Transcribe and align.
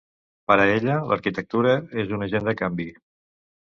Para 0.51 0.65
ella, 0.77 0.95
l'arquitectura 1.13 1.77
és 2.07 2.19
un 2.19 2.31
agent 2.31 2.53
de 2.53 2.59
canvi. 2.67 2.93